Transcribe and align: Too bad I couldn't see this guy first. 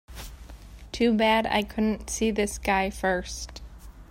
Too 0.91 1.13
bad 1.13 1.45
I 1.45 1.61
couldn't 1.61 2.09
see 2.09 2.31
this 2.31 2.57
guy 2.57 2.89
first. 2.89 3.61